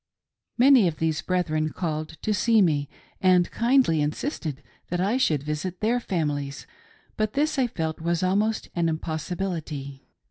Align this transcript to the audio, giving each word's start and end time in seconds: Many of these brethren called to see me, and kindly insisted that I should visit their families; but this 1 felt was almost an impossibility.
Many 0.57 0.87
of 0.87 0.95
these 0.97 1.21
brethren 1.21 1.69
called 1.69 2.17
to 2.23 2.33
see 2.33 2.59
me, 2.59 2.89
and 3.21 3.51
kindly 3.51 4.01
insisted 4.01 4.63
that 4.87 4.99
I 4.99 5.17
should 5.17 5.43
visit 5.43 5.79
their 5.79 5.99
families; 5.99 6.65
but 7.17 7.33
this 7.33 7.55
1 7.55 7.67
felt 7.67 8.01
was 8.01 8.23
almost 8.23 8.67
an 8.75 8.89
impossibility. 8.89 10.07